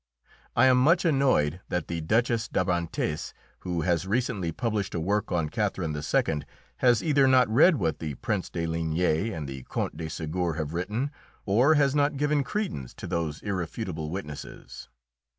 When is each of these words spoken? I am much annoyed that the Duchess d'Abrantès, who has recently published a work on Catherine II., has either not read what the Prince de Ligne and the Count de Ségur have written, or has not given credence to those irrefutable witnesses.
I 0.55 0.65
am 0.65 0.79
much 0.81 1.05
annoyed 1.05 1.61
that 1.69 1.87
the 1.87 2.01
Duchess 2.01 2.47
d'Abrantès, 2.47 3.33
who 3.59 3.81
has 3.81 4.07
recently 4.07 4.51
published 4.51 4.95
a 4.95 4.99
work 4.99 5.31
on 5.31 5.49
Catherine 5.49 5.95
II., 5.95 6.41
has 6.77 7.03
either 7.03 7.27
not 7.27 7.47
read 7.49 7.75
what 7.75 7.99
the 7.99 8.15
Prince 8.15 8.49
de 8.49 8.65
Ligne 8.65 9.31
and 9.31 9.47
the 9.47 9.61
Count 9.69 9.97
de 9.97 10.07
Ségur 10.07 10.57
have 10.57 10.73
written, 10.73 11.11
or 11.45 11.75
has 11.75 11.93
not 11.93 12.17
given 12.17 12.43
credence 12.43 12.95
to 12.95 13.05
those 13.05 13.43
irrefutable 13.43 14.09
witnesses. 14.09 14.89